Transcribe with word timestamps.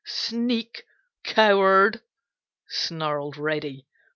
Sneak! 0.03 0.83
Coward!" 1.23 2.01
snarled 2.67 3.37
Reddy. 3.37 3.85